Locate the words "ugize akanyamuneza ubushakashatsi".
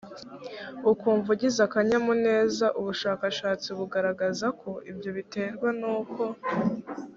1.35-3.67